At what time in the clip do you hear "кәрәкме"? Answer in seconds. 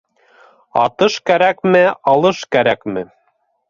1.31-1.85, 2.57-3.09